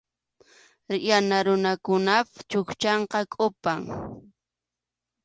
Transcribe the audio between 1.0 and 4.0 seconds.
Yana runakunap chukchanqa kʼupam.